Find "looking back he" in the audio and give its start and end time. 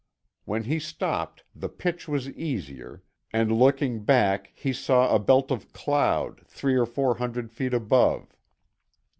3.51-4.73